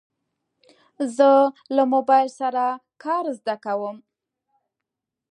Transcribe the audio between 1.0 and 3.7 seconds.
زه له موبایل سره کار زده